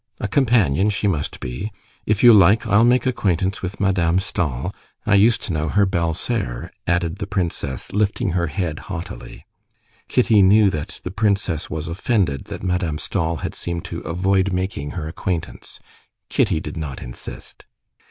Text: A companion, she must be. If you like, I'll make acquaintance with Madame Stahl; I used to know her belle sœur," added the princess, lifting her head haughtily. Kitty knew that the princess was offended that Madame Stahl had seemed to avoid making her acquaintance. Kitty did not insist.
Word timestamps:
A 0.19 0.27
companion, 0.27 0.89
she 0.89 1.07
must 1.07 1.39
be. 1.39 1.71
If 2.07 2.23
you 2.23 2.33
like, 2.33 2.65
I'll 2.65 2.83
make 2.83 3.05
acquaintance 3.05 3.61
with 3.61 3.79
Madame 3.79 4.17
Stahl; 4.17 4.73
I 5.05 5.13
used 5.13 5.43
to 5.43 5.53
know 5.53 5.69
her 5.69 5.85
belle 5.85 6.15
sœur," 6.15 6.71
added 6.87 7.17
the 7.19 7.27
princess, 7.27 7.93
lifting 7.93 8.31
her 8.31 8.47
head 8.47 8.79
haughtily. 8.89 9.45
Kitty 10.07 10.41
knew 10.41 10.71
that 10.71 11.01
the 11.03 11.11
princess 11.11 11.69
was 11.69 11.87
offended 11.87 12.45
that 12.45 12.63
Madame 12.63 12.97
Stahl 12.97 13.35
had 13.45 13.53
seemed 13.53 13.85
to 13.85 13.99
avoid 13.99 14.51
making 14.51 14.93
her 14.97 15.07
acquaintance. 15.07 15.79
Kitty 16.29 16.59
did 16.59 16.77
not 16.77 16.99
insist. 17.03 17.65